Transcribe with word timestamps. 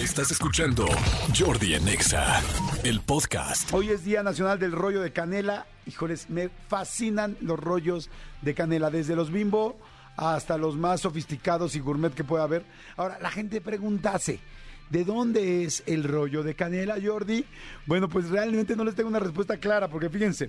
Estás 0.00 0.30
escuchando 0.30 0.86
Jordi 1.38 1.74
en 1.74 1.86
Exa, 1.86 2.40
el 2.84 3.02
podcast. 3.02 3.70
Hoy 3.74 3.90
es 3.90 4.02
Día 4.02 4.22
Nacional 4.22 4.58
del 4.58 4.72
Rollo 4.72 5.02
de 5.02 5.12
Canela. 5.12 5.66
Híjoles, 5.86 6.30
me 6.30 6.48
fascinan 6.48 7.36
los 7.42 7.60
rollos 7.60 8.08
de 8.40 8.54
canela, 8.54 8.88
desde 8.88 9.14
los 9.14 9.30
bimbo 9.30 9.78
hasta 10.16 10.56
los 10.56 10.78
más 10.78 11.02
sofisticados 11.02 11.76
y 11.76 11.80
gourmet 11.80 12.14
que 12.14 12.24
pueda 12.24 12.44
haber. 12.44 12.64
Ahora, 12.96 13.18
la 13.20 13.30
gente 13.30 13.60
preguntase, 13.60 14.40
¿de 14.88 15.04
dónde 15.04 15.64
es 15.64 15.82
el 15.84 16.04
rollo 16.04 16.42
de 16.42 16.54
canela, 16.54 16.96
Jordi? 17.04 17.44
Bueno, 17.84 18.08
pues 18.08 18.30
realmente 18.30 18.76
no 18.76 18.84
les 18.84 18.94
tengo 18.94 19.10
una 19.10 19.20
respuesta 19.20 19.58
clara, 19.58 19.88
porque 19.88 20.08
fíjense, 20.08 20.48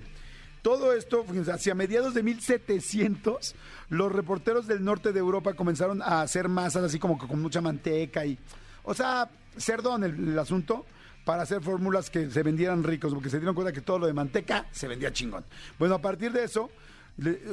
todo 0.62 0.94
esto, 0.94 1.24
fíjense, 1.24 1.52
hacia 1.52 1.74
mediados 1.74 2.14
de 2.14 2.22
1700, 2.22 3.54
los 3.90 4.12
reporteros 4.12 4.66
del 4.66 4.82
norte 4.82 5.12
de 5.12 5.18
Europa 5.18 5.52
comenzaron 5.52 6.00
a 6.00 6.22
hacer 6.22 6.48
masas 6.48 6.84
así 6.84 6.98
como 6.98 7.18
que 7.18 7.26
con 7.26 7.42
mucha 7.42 7.60
manteca 7.60 8.24
y, 8.24 8.38
o 8.82 8.94
sea, 8.94 9.28
cerdón 9.56 10.04
el, 10.04 10.30
el 10.30 10.38
asunto 10.38 10.86
para 11.24 11.42
hacer 11.42 11.62
fórmulas 11.62 12.10
que 12.10 12.30
se 12.30 12.42
vendieran 12.42 12.82
ricos, 12.82 13.14
porque 13.14 13.30
se 13.30 13.38
dieron 13.38 13.54
cuenta 13.54 13.72
que 13.72 13.80
todo 13.80 14.00
lo 14.00 14.06
de 14.06 14.12
manteca 14.12 14.66
se 14.72 14.88
vendía 14.88 15.12
chingón. 15.12 15.44
Bueno, 15.78 15.94
a 15.94 16.00
partir 16.00 16.32
de 16.32 16.44
eso, 16.44 16.70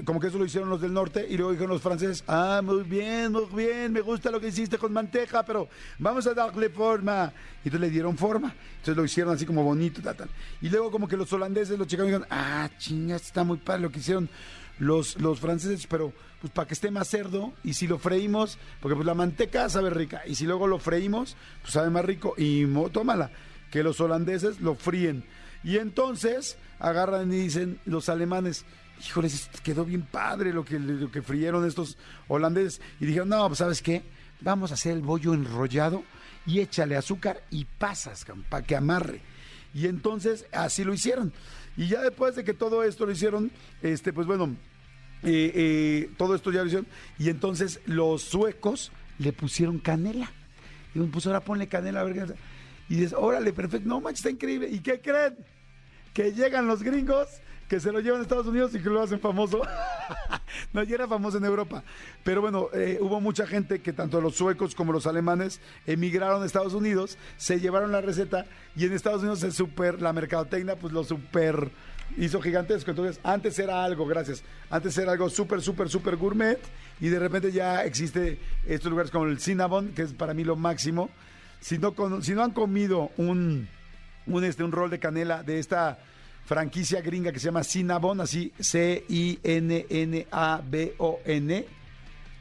como 0.05 0.19
que 0.19 0.27
eso 0.27 0.37
lo 0.37 0.45
hicieron 0.45 0.69
los 0.69 0.81
del 0.81 0.93
norte 0.93 1.25
y 1.29 1.35
luego 1.35 1.51
dijeron 1.51 1.71
los 1.71 1.81
franceses, 1.81 2.23
ah, 2.27 2.61
muy 2.63 2.83
bien, 2.83 3.31
muy 3.31 3.45
bien, 3.53 3.91
me 3.91 4.01
gusta 4.01 4.31
lo 4.31 4.39
que 4.39 4.47
hiciste 4.47 4.77
con 4.77 4.93
manteca, 4.93 5.43
pero 5.43 5.67
vamos 5.99 6.25
a 6.27 6.33
darle 6.33 6.69
forma. 6.69 7.31
Y 7.63 7.67
entonces 7.67 7.81
le 7.81 7.89
dieron 7.89 8.17
forma, 8.17 8.55
entonces 8.77 8.95
lo 8.95 9.03
hicieron 9.03 9.33
así 9.33 9.45
como 9.45 9.63
bonito, 9.63 10.01
tal, 10.01 10.15
tal. 10.15 10.29
Y 10.61 10.69
luego 10.69 10.89
como 10.89 11.07
que 11.07 11.17
los 11.17 11.31
holandeses, 11.33 11.77
los 11.77 11.87
checaron 11.87 12.07
y 12.07 12.11
dijeron, 12.13 12.27
ah, 12.31 12.69
chinga, 12.77 13.17
está 13.17 13.43
muy 13.43 13.57
padre 13.57 13.81
lo 13.81 13.91
que 13.91 13.99
hicieron 13.99 14.29
los, 14.79 15.19
los 15.19 15.39
franceses, 15.39 15.85
pero 15.87 16.13
pues 16.41 16.51
para 16.51 16.67
que 16.67 16.73
esté 16.73 16.89
más 16.89 17.07
cerdo 17.07 17.53
y 17.63 17.73
si 17.73 17.87
lo 17.87 17.99
freímos, 17.99 18.57
porque 18.81 18.95
pues 18.95 19.05
la 19.05 19.13
manteca 19.13 19.69
sabe 19.69 19.89
rica 19.89 20.21
y 20.25 20.35
si 20.35 20.45
luego 20.45 20.67
lo 20.67 20.79
freímos, 20.79 21.35
pues 21.61 21.73
sabe 21.73 21.89
más 21.89 22.05
rico 22.05 22.33
y 22.37 22.65
tómala, 22.91 23.31
que 23.71 23.83
los 23.83 23.99
holandeses 24.01 24.61
lo 24.61 24.75
fríen. 24.75 25.23
Y 25.63 25.77
entonces 25.77 26.57
agarran 26.79 27.31
y 27.33 27.37
dicen 27.37 27.79
los 27.85 28.07
alemanes, 28.09 28.65
híjoles, 29.05 29.49
quedó 29.63 29.85
bien 29.85 30.03
padre 30.03 30.53
lo 30.53 30.63
que, 30.63 30.79
lo 30.79 31.11
que 31.11 31.21
frieron 31.21 31.65
estos 31.65 31.97
holandeses. 32.27 32.81
Y 32.99 33.05
dijeron, 33.05 33.29
no, 33.29 33.45
pues 33.47 33.59
sabes 33.59 33.81
qué, 33.81 34.03
vamos 34.41 34.71
a 34.71 34.75
hacer 34.75 34.93
el 34.93 35.01
bollo 35.01 35.33
enrollado 35.33 36.03
y 36.45 36.59
échale 36.59 36.95
azúcar 36.95 37.43
y 37.51 37.65
pasas 37.65 38.25
para 38.49 38.65
que 38.65 38.75
amarre. 38.75 39.21
Y 39.73 39.87
entonces 39.87 40.45
así 40.51 40.83
lo 40.83 40.93
hicieron. 40.93 41.33
Y 41.77 41.87
ya 41.87 42.01
después 42.01 42.35
de 42.35 42.43
que 42.43 42.53
todo 42.53 42.83
esto 42.83 43.05
lo 43.05 43.11
hicieron, 43.11 43.51
este, 43.81 44.11
pues 44.11 44.27
bueno, 44.27 44.55
eh, 45.23 45.51
eh, 45.53 46.09
todo 46.17 46.35
esto 46.35 46.51
ya 46.51 46.61
lo 46.61 46.67
hicieron. 46.67 46.87
Y 47.17 47.29
entonces 47.29 47.79
los 47.85 48.23
suecos 48.23 48.91
le 49.17 49.33
pusieron 49.33 49.79
canela. 49.79 50.31
Y 50.95 50.99
pues 50.99 51.27
ahora 51.27 51.41
ponle 51.41 51.67
canela 51.67 52.01
a 52.01 52.03
ver. 52.03 52.35
Y 52.89 52.95
dices, 52.95 53.13
órale, 53.13 53.53
perfecto, 53.53 53.87
no 53.87 54.01
manches, 54.01 54.21
está 54.21 54.31
increíble. 54.31 54.69
¿Y 54.69 54.79
qué 54.79 54.99
creen? 54.99 55.37
Que 56.13 56.31
llegan 56.31 56.67
los 56.67 56.81
gringos, 56.81 57.27
que 57.69 57.79
se 57.79 57.91
lo 57.91 57.99
llevan 57.99 58.19
a 58.19 58.23
Estados 58.23 58.47
Unidos 58.47 58.73
y 58.73 58.79
que 58.79 58.89
lo 58.89 59.01
hacen 59.01 59.19
famoso. 59.19 59.61
no, 60.73 60.83
ya 60.83 60.95
era 60.95 61.07
famoso 61.07 61.37
en 61.37 61.45
Europa. 61.45 61.83
Pero 62.23 62.41
bueno, 62.41 62.67
eh, 62.73 62.97
hubo 62.99 63.21
mucha 63.21 63.45
gente 63.45 63.79
que 63.79 63.93
tanto 63.93 64.19
los 64.19 64.35
suecos 64.35 64.73
como 64.73 64.91
los 64.91 65.05
alemanes 65.05 65.61
emigraron 65.85 66.41
a 66.41 66.47
Estados 66.47 66.73
Unidos, 66.73 67.17
se 67.37 67.59
llevaron 67.59 67.91
la 67.91 68.01
receta 68.01 68.47
y 68.75 68.85
en 68.85 68.93
Estados 68.93 69.21
Unidos 69.21 69.39
se 69.39 69.51
super, 69.51 70.01
la 70.01 70.11
mercadotecnia 70.11 70.77
pues 70.77 70.91
lo 70.91 71.03
super 71.03 71.69
hizo 72.17 72.41
gigantesco. 72.41 72.89
Entonces, 72.89 73.19
antes 73.23 73.59
era 73.59 73.83
algo, 73.83 74.07
gracias, 74.07 74.43
antes 74.71 74.97
era 74.97 75.11
algo 75.11 75.29
súper, 75.29 75.61
súper, 75.61 75.89
súper 75.89 76.15
gourmet 76.15 76.59
y 76.99 77.09
de 77.09 77.19
repente 77.19 77.51
ya 77.51 77.83
existe 77.85 78.39
estos 78.67 78.89
lugares 78.89 79.11
como 79.11 79.25
el 79.25 79.39
Cinnabon, 79.39 79.89
que 79.89 80.01
es 80.01 80.13
para 80.13 80.33
mí 80.33 80.43
lo 80.43 80.55
máximo. 80.55 81.11
Si 81.61 81.77
no, 81.77 81.93
si 82.21 82.33
no 82.33 82.43
han 82.43 82.51
comido 82.51 83.11
un, 83.17 83.67
un, 84.25 84.43
este, 84.43 84.63
un 84.63 84.71
rol 84.71 84.89
de 84.89 84.97
canela 84.97 85.43
de 85.43 85.59
esta 85.59 85.99
franquicia 86.49 86.99
gringa 86.99 87.31
que 87.31 87.37
se 87.37 87.45
llama 87.45 87.63
Cinnabon, 87.63 88.21
así 88.21 88.51
C-I-N-N-A-B-O-N. 88.59 89.45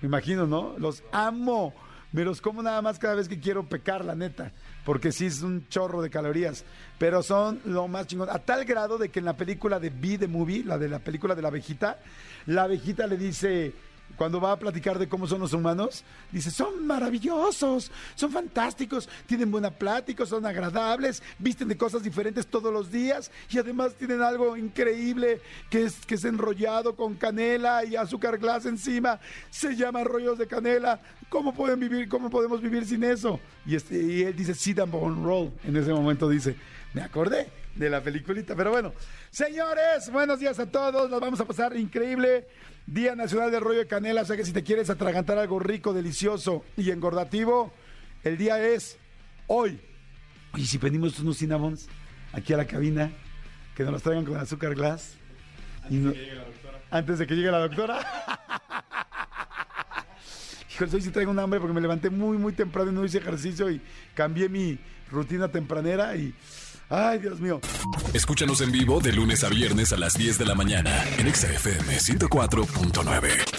Me 0.01 0.07
imagino, 0.07 0.47
¿no? 0.47 0.79
Los 0.79 1.03
amo. 1.13 1.75
Me 2.11 2.25
los 2.25 2.41
como 2.41 2.63
nada 2.63 2.81
más 2.81 2.99
cada 2.99 3.15
vez 3.17 3.29
que 3.29 3.39
quiero 3.39 3.69
pecar, 3.69 4.07
la 4.07 4.15
neta. 4.15 4.53
Porque 4.87 5.13
sí 5.13 5.27
es 5.27 5.43
un 5.43 5.69
chorro 5.69 6.01
de 6.01 6.09
calorías. 6.09 6.65
Pero 6.97 7.23
son 7.23 7.61
lo 7.67 7.87
más 7.87 8.07
chingón. 8.07 8.31
A 8.31 8.39
tal 8.39 8.65
grado 8.65 8.97
de 8.97 9.11
que 9.11 9.19
en 9.19 9.27
la 9.27 9.37
película 9.37 9.79
de 9.79 9.91
Be 9.91 10.17
the 10.17 10.27
Movie, 10.27 10.65
la 10.65 10.79
de 10.79 10.89
la 10.89 11.01
película 11.01 11.35
de 11.35 11.43
la 11.43 11.49
abejita, 11.49 11.99
la 12.47 12.63
abejita 12.63 13.07
le 13.07 13.19
dice, 13.19 13.75
cuando 14.17 14.41
va 14.41 14.53
a 14.53 14.59
platicar 14.59 14.99
de 14.99 15.09
cómo 15.09 15.27
son 15.27 15.41
los 15.41 15.53
humanos, 15.53 16.05
dice, 16.33 16.51
son 16.51 16.87
maravillosos, 16.87 17.91
son 18.15 18.33
fantásticos, 18.33 19.09
tienen 19.27 19.51
buena 19.51 19.71
plática, 19.71 20.27
son 20.27 20.45
agradables, 20.45 21.23
visten 21.39 21.69
de 21.69 21.77
cosas 21.77 22.03
diferentes 22.03 22.47
todos 22.47 22.73
los 22.73 22.91
días 22.91 23.31
y 23.51 23.59
además 23.59 23.95
tienen 23.95 24.23
algo 24.23 24.57
increíble 24.57 25.41
que 25.71 25.85
es, 25.85 26.05
que 26.07 26.17
es 26.17 26.25
enrollado 26.25 26.97
con 26.97 27.15
canela 27.15 27.85
y 27.85 27.97
azúcar 27.97 28.39
glass 28.39 28.67
encima. 28.67 29.21
Se 29.51 29.77
llama 29.77 30.05
rollos 30.05 30.39
de 30.39 30.47
canela. 30.47 31.01
¿Cómo 31.29 31.55
pueden 31.55 31.79
vivir? 31.79 32.09
¿Cómo 32.09 32.31
podemos 32.31 32.61
vivir 32.61 32.87
sin 32.87 33.05
eso? 33.05 33.39
Y, 33.67 33.77
este, 33.77 34.03
y 34.03 34.23
él 34.23 34.35
dice, 34.35 34.55
sit 34.55 34.79
and 34.79 34.93
roll. 34.93 35.53
En 35.65 35.77
ese 35.77 35.93
momento 35.93 36.29
dice, 36.29 36.57
me 36.95 37.03
acordé 37.03 37.49
de 37.79 37.89
la 37.91 38.03
peliculita. 38.03 38.55
Pero 38.57 38.71
bueno, 38.73 38.93
señores, 39.31 40.11
buenos 40.13 40.41
días 40.41 40.59
a 40.59 40.67
todos. 40.71 41.11
Las 41.11 41.21
vamos 41.21 41.41
a 41.41 41.45
pasar 41.47 41.77
increíble. 41.77 42.47
Día 42.87 43.15
Nacional 43.15 43.51
del 43.51 43.61
Rollo 43.61 43.79
de 43.81 43.87
Canela. 43.87 44.23
O 44.23 44.25
sea 44.25 44.37
que 44.37 44.45
si 44.45 44.53
te 44.53 44.63
quieres 44.63 44.91
atragantar 44.91 45.39
algo 45.39 45.59
rico, 45.59 45.93
delicioso 45.93 46.65
y 46.77 46.91
engordativo, 46.91 47.73
el 48.25 48.37
día 48.37 48.63
es 48.63 48.99
hoy. 49.47 49.81
Y 50.57 50.67
si 50.67 50.79
pedimos 50.79 51.19
unos 51.21 51.39
cinnamons 51.39 51.89
aquí 52.33 52.53
a 52.53 52.57
la 52.57 52.67
cabina, 52.67 53.11
que 53.77 53.85
nos 53.85 53.93
los 53.93 54.03
traigan 54.03 54.25
con 54.25 54.37
azúcar 54.37 54.75
glass. 54.75 55.15
Y 55.91 55.97
no- 55.97 56.13
Antes 56.91 57.19
de 57.19 57.27
que 57.27 57.35
llegue 57.37 57.51
la 57.51 57.59
doctora. 57.59 58.01
Híjole, 60.75 60.91
hoy 60.95 61.03
sí 61.03 61.11
traigo 61.11 61.31
un 61.31 61.39
hambre 61.39 61.61
porque 61.61 61.75
me 61.75 61.81
levanté 61.81 62.09
muy, 62.11 62.39
muy 62.39 62.53
temprano 62.53 62.91
y 62.91 62.95
no 62.95 63.05
hice 63.05 63.19
ejercicio 63.19 63.69
y 63.71 63.81
cambié 64.15 64.49
mi 64.49 64.79
rutina 65.11 65.49
tempranera 65.49 66.15
y... 66.17 66.35
Ay, 66.91 67.19
Dios 67.19 67.41
mío. 67.41 67.61
Escúchanos 68.15 68.61
en 68.63 68.73
vivo 68.73 69.01
de 69.01 69.13
lunes 69.13 69.45
a 69.45 69.49
viernes 69.49 69.93
a 69.93 69.97
las 69.97 70.15
10 70.15 70.39
de 70.39 70.47
la 70.47 70.55
mañana 70.55 71.05
en 71.19 71.27
Exa 71.27 71.49
FM 71.53 71.99
104.9. 71.99 73.58